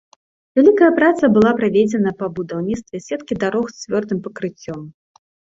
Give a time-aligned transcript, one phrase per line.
[0.59, 4.81] Вялікая праца была праведзена па будаўніцтве сеткі дарог з цвёрдым пакрыццём.